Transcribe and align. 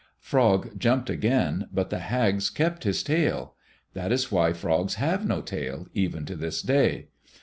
Frog 0.17 0.79
jumped 0.79 1.11
again, 1.11 1.67
but 1.71 1.91
the 1.91 1.99
hags 1.99 2.49
kept 2.49 2.85
his 2.85 3.03
tail. 3.03 3.53
That 3.93 4.11
is 4.11 4.31
why 4.31 4.51
Frogs 4.51 4.95
have 4.95 5.27
no 5.27 5.43
tail, 5.43 5.85
even 5.93 6.25
to 6.25 6.35
this 6.35 6.63
day. 6.63 7.09